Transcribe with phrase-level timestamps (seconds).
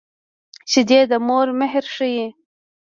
[0.71, 2.25] شیدې د مور مهر ښيي